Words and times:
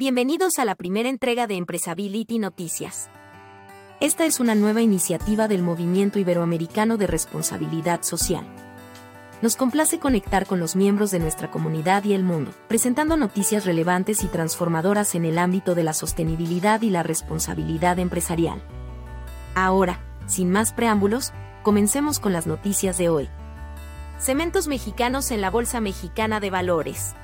Bienvenidos 0.00 0.58
a 0.58 0.64
la 0.64 0.76
primera 0.76 1.10
entrega 1.10 1.46
de 1.46 1.56
Empresability 1.56 2.38
Noticias. 2.38 3.10
Esta 4.00 4.24
es 4.24 4.40
una 4.40 4.54
nueva 4.54 4.80
iniciativa 4.80 5.46
del 5.46 5.60
Movimiento 5.62 6.18
Iberoamericano 6.18 6.96
de 6.96 7.06
Responsabilidad 7.06 8.00
Social. 8.02 8.46
Nos 9.42 9.56
complace 9.56 9.98
conectar 9.98 10.46
con 10.46 10.58
los 10.58 10.74
miembros 10.74 11.10
de 11.10 11.18
nuestra 11.18 11.50
comunidad 11.50 12.02
y 12.04 12.14
el 12.14 12.22
mundo, 12.22 12.52
presentando 12.66 13.18
noticias 13.18 13.66
relevantes 13.66 14.24
y 14.24 14.28
transformadoras 14.28 15.14
en 15.14 15.26
el 15.26 15.36
ámbito 15.36 15.74
de 15.74 15.84
la 15.84 15.92
sostenibilidad 15.92 16.80
y 16.80 16.88
la 16.88 17.02
responsabilidad 17.02 17.98
empresarial. 17.98 18.62
Ahora, 19.54 20.00
sin 20.24 20.50
más 20.50 20.72
preámbulos, 20.72 21.34
comencemos 21.62 22.20
con 22.20 22.32
las 22.32 22.46
noticias 22.46 22.96
de 22.96 23.10
hoy. 23.10 23.28
Cementos 24.18 24.66
mexicanos 24.66 25.30
en 25.30 25.42
la 25.42 25.50
Bolsa 25.50 25.82
Mexicana 25.82 26.40
de 26.40 26.48
Valores. 26.48 27.14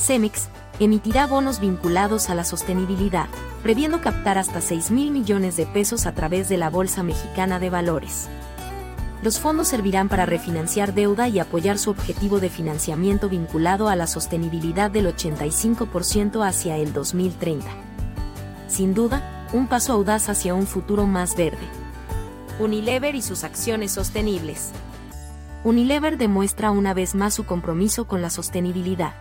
Cemex 0.00 0.48
emitirá 0.78 1.26
bonos 1.26 1.60
vinculados 1.60 2.30
a 2.30 2.34
la 2.34 2.44
sostenibilidad, 2.44 3.28
previendo 3.62 4.00
captar 4.00 4.38
hasta 4.38 4.62
6 4.62 4.90
mil 4.90 5.10
millones 5.10 5.56
de 5.56 5.66
pesos 5.66 6.06
a 6.06 6.12
través 6.14 6.48
de 6.48 6.56
la 6.56 6.70
Bolsa 6.70 7.02
Mexicana 7.02 7.58
de 7.58 7.68
Valores. 7.68 8.28
Los 9.22 9.38
fondos 9.38 9.68
servirán 9.68 10.08
para 10.08 10.24
refinanciar 10.24 10.94
deuda 10.94 11.28
y 11.28 11.38
apoyar 11.38 11.76
su 11.76 11.90
objetivo 11.90 12.40
de 12.40 12.48
financiamiento 12.48 13.28
vinculado 13.28 13.90
a 13.90 13.96
la 13.96 14.06
sostenibilidad 14.06 14.90
del 14.90 15.14
85% 15.14 16.48
hacia 16.48 16.78
el 16.78 16.94
2030. 16.94 17.66
Sin 18.68 18.94
duda, 18.94 19.46
un 19.52 19.66
paso 19.66 19.92
audaz 19.92 20.30
hacia 20.30 20.54
un 20.54 20.66
futuro 20.66 21.06
más 21.06 21.36
verde. 21.36 21.66
Unilever 22.58 23.14
y 23.14 23.20
sus 23.20 23.44
acciones 23.44 23.92
sostenibles. 23.92 24.70
Unilever 25.62 26.16
demuestra 26.16 26.70
una 26.70 26.94
vez 26.94 27.14
más 27.14 27.34
su 27.34 27.44
compromiso 27.44 28.06
con 28.06 28.22
la 28.22 28.30
sostenibilidad 28.30 29.12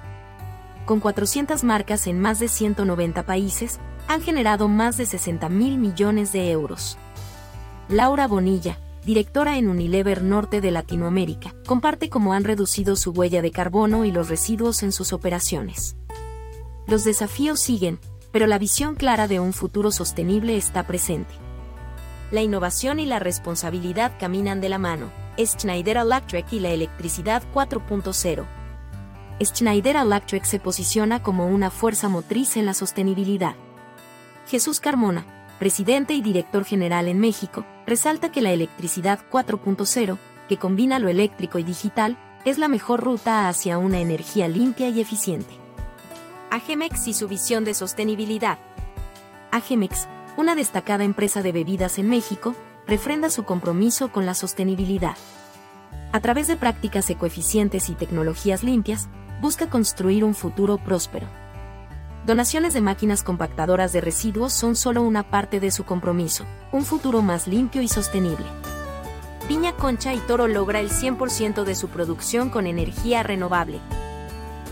con 0.89 1.01
400 1.01 1.63
marcas 1.63 2.07
en 2.07 2.19
más 2.19 2.39
de 2.39 2.47
190 2.47 3.23
países, 3.23 3.79
han 4.07 4.23
generado 4.23 4.67
más 4.67 4.97
de 4.97 5.05
60 5.05 5.47
mil 5.47 5.77
millones 5.77 6.31
de 6.31 6.49
euros. 6.49 6.97
Laura 7.89 8.27
Bonilla, 8.27 8.79
directora 9.05 9.59
en 9.59 9.69
Unilever 9.69 10.23
Norte 10.23 10.61
de 10.61 10.71
Latinoamérica, 10.71 11.53
comparte 11.67 12.09
cómo 12.09 12.33
han 12.33 12.43
reducido 12.43 12.95
su 12.95 13.11
huella 13.11 13.43
de 13.43 13.51
carbono 13.51 14.03
y 14.03 14.11
los 14.11 14.29
residuos 14.29 14.81
en 14.81 14.91
sus 14.91 15.13
operaciones. 15.13 15.95
Los 16.87 17.03
desafíos 17.03 17.59
siguen, 17.59 17.99
pero 18.31 18.47
la 18.47 18.57
visión 18.57 18.95
clara 18.95 19.27
de 19.27 19.39
un 19.39 19.53
futuro 19.53 19.91
sostenible 19.91 20.57
está 20.57 20.87
presente. 20.87 21.35
La 22.31 22.41
innovación 22.41 22.99
y 22.99 23.05
la 23.05 23.19
responsabilidad 23.19 24.13
caminan 24.19 24.59
de 24.59 24.69
la 24.69 24.79
mano. 24.79 25.11
Schneider 25.37 25.97
Electric 25.97 26.51
y 26.51 26.59
la 26.59 26.71
electricidad 26.71 27.43
4.0 27.53 28.58
Schneider 29.41 29.95
Electric 29.95 30.43
se 30.43 30.59
posiciona 30.59 31.23
como 31.23 31.47
una 31.47 31.71
fuerza 31.71 32.09
motriz 32.09 32.57
en 32.57 32.65
la 32.65 32.73
sostenibilidad. 32.73 33.55
Jesús 34.47 34.79
Carmona, 34.79 35.25
presidente 35.59 36.13
y 36.13 36.21
director 36.21 36.65
general 36.65 37.07
en 37.07 37.19
México, 37.19 37.65
resalta 37.85 38.31
que 38.31 38.41
la 38.41 38.51
electricidad 38.51 39.19
4.0, 39.31 40.17
que 40.49 40.57
combina 40.57 40.99
lo 40.99 41.07
eléctrico 41.07 41.57
y 41.59 41.63
digital, 41.63 42.17
es 42.45 42.57
la 42.57 42.67
mejor 42.67 43.01
ruta 43.01 43.47
hacia 43.47 43.77
una 43.77 43.99
energía 43.99 44.47
limpia 44.47 44.89
y 44.89 44.99
eficiente. 44.99 45.53
Agemex 46.51 47.07
y 47.07 47.13
su 47.13 47.27
visión 47.27 47.63
de 47.63 47.73
sostenibilidad. 47.73 48.57
Agemex, 49.51 50.07
una 50.35 50.55
destacada 50.55 51.03
empresa 51.03 51.41
de 51.41 51.51
bebidas 51.51 51.97
en 51.97 52.09
México, 52.09 52.55
refrenda 52.87 53.29
su 53.29 53.43
compromiso 53.43 54.11
con 54.11 54.25
la 54.25 54.33
sostenibilidad. 54.33 55.15
A 56.11 56.21
través 56.21 56.47
de 56.47 56.55
prácticas 56.55 57.07
ecoeficientes 57.11 57.87
y 57.89 57.93
tecnologías 57.93 58.63
limpias, 58.63 59.09
busca 59.41 59.69
construir 59.69 60.23
un 60.23 60.33
futuro 60.33 60.79
próspero. 60.79 61.27
Donaciones 62.25 62.73
de 62.73 62.81
máquinas 62.81 63.21
compactadoras 63.21 63.93
de 63.93 64.01
residuos 64.01 64.51
son 64.51 64.75
solo 64.75 65.03
una 65.03 65.29
parte 65.29 65.59
de 65.59 65.69
su 65.69 65.83
compromiso, 65.83 66.45
un 66.71 66.83
futuro 66.83 67.21
más 67.21 67.47
limpio 67.47 67.83
y 67.83 67.87
sostenible. 67.87 68.45
Piña 69.47 69.73
Concha 69.73 70.13
y 70.15 70.17
Toro 70.17 70.47
logra 70.47 70.79
el 70.79 70.89
100% 70.89 71.63
de 71.63 71.75
su 71.75 71.89
producción 71.89 72.49
con 72.49 72.65
energía 72.65 73.21
renovable. 73.21 73.79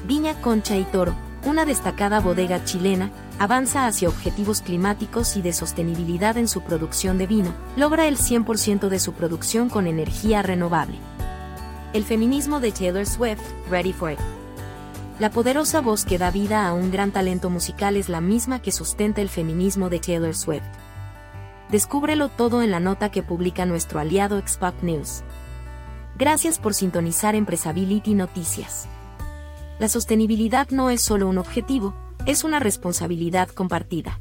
Viña 0.07 0.41
Concha 0.41 0.75
y 0.75 0.85
Toro, 0.85 1.13
una 1.45 1.65
destacada 1.65 2.19
bodega 2.19 2.63
chilena, 2.65 3.11
avanza 3.37 3.85
hacia 3.85 4.09
objetivos 4.09 4.61
climáticos 4.61 5.37
y 5.37 5.43
de 5.43 5.53
sostenibilidad 5.53 6.35
en 6.37 6.47
su 6.47 6.61
producción 6.61 7.19
de 7.19 7.27
vino, 7.27 7.53
logra 7.75 8.07
el 8.07 8.17
100% 8.17 8.89
de 8.89 8.99
su 8.99 9.13
producción 9.13 9.69
con 9.69 9.85
energía 9.85 10.41
renovable. 10.41 10.97
El 11.93 12.03
feminismo 12.03 12.59
de 12.59 12.73
Taylor 12.73 13.05
Swift, 13.05 13.39
Ready 13.69 13.93
for 13.93 14.11
It. 14.11 14.19
La 15.19 15.31
poderosa 15.31 15.79
voz 15.79 16.03
que 16.03 16.17
da 16.17 16.31
vida 16.31 16.67
a 16.67 16.73
un 16.73 16.91
gran 16.91 17.11
talento 17.11 17.49
musical 17.49 17.95
es 17.95 18.09
la 18.09 18.19
misma 18.19 18.61
que 18.61 18.73
sustenta 18.73 19.21
el 19.21 19.29
feminismo 19.29 19.89
de 19.89 19.99
Taylor 19.99 20.35
Swift. 20.35 20.65
Descúbrelo 21.71 22.27
todo 22.27 22.61
en 22.61 22.71
la 22.71 22.81
nota 22.81 23.09
que 23.09 23.23
publica 23.23 23.65
nuestro 23.65 24.01
aliado 24.01 24.37
Xpac 24.45 24.83
News. 24.83 25.23
Gracias 26.17 26.59
por 26.59 26.73
sintonizar 26.73 27.35
Empresability 27.35 28.15
Noticias. 28.15 28.89
La 29.79 29.87
sostenibilidad 29.87 30.69
no 30.71 30.89
es 30.89 31.01
solo 31.01 31.29
un 31.29 31.37
objetivo, 31.37 31.95
es 32.25 32.43
una 32.43 32.59
responsabilidad 32.59 33.47
compartida. 33.47 34.19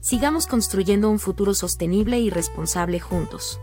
Sigamos 0.00 0.46
construyendo 0.46 1.10
un 1.10 1.18
futuro 1.18 1.52
sostenible 1.52 2.20
y 2.20 2.30
responsable 2.30 3.00
juntos. 3.00 3.60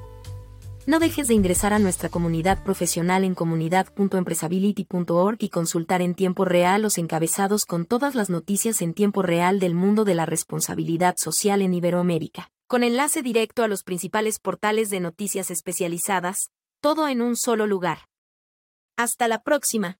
No 0.87 0.97
dejes 0.99 1.27
de 1.27 1.33
ingresar 1.33 1.73
a 1.73 1.79
nuestra 1.79 2.07
comunidad 2.07 2.63
profesional 2.63 3.25
en 3.25 3.35
comunidad.empresability.org 3.35 5.35
y 5.37 5.49
consultar 5.49 6.01
en 6.01 6.15
tiempo 6.15 6.45
real 6.45 6.81
los 6.81 6.97
encabezados 6.97 7.65
con 7.65 7.85
todas 7.85 8.15
las 8.15 8.29
noticias 8.29 8.81
en 8.81 8.93
tiempo 8.93 9.21
real 9.21 9.59
del 9.59 9.75
mundo 9.75 10.05
de 10.05 10.15
la 10.15 10.25
responsabilidad 10.25 11.17
social 11.17 11.61
en 11.61 11.73
Iberoamérica, 11.73 12.53
con 12.67 12.85
enlace 12.85 13.21
directo 13.21 13.63
a 13.63 13.67
los 13.67 13.83
principales 13.83 14.39
portales 14.39 14.89
de 14.89 15.01
noticias 15.01 15.51
especializadas, 15.51 16.51
todo 16.79 17.09
en 17.09 17.21
un 17.21 17.35
solo 17.35 17.67
lugar. 17.67 18.07
Hasta 18.95 19.27
la 19.27 19.43
próxima. 19.43 19.99